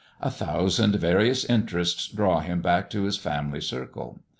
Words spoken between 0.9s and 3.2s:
various interests draw him back to his